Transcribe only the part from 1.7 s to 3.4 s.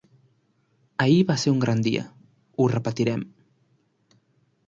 dia: ho repetirem.